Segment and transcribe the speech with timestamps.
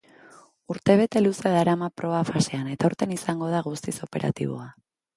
[0.75, 4.71] Urtebete luze darama proba-fasean eta aurten izango da guztiz operatiboa.